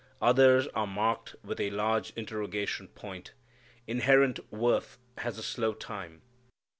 [0.19, 3.33] Others are marked with a large interrogation point.
[3.85, 6.23] Inherent worth has a slow time.